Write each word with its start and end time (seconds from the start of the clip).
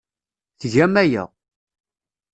Tgam 0.59 0.95
aya. 1.03 1.23